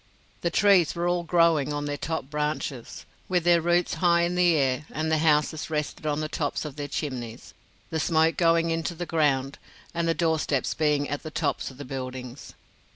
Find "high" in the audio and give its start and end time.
4.01-4.23